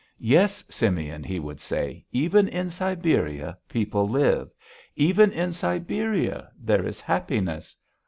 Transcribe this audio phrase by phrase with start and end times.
[0.17, 2.07] 'Yes, Simeon,' he would say.
[2.11, 4.49] 'Even in Siberia people live.
[4.95, 7.77] Even in Siberia there is happiness.